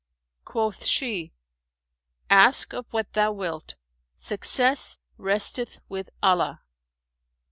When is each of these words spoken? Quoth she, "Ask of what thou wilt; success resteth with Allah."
Quoth 0.45 0.83
she, 0.83 1.31
"Ask 2.27 2.73
of 2.73 2.87
what 2.91 3.13
thou 3.13 3.31
wilt; 3.31 3.75
success 4.15 4.97
resteth 5.15 5.77
with 5.89 6.09
Allah." 6.23 6.63